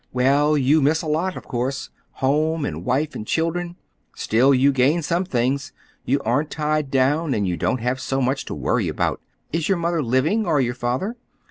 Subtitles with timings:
[0.11, 3.75] Well, you miss a lot, of course,—home and wife and children.
[4.15, 5.73] Still, you gain some things.
[6.05, 9.21] You aren't tied down, and you don't have so much to worry about.
[9.53, 11.17] Is your mother living, or your father?"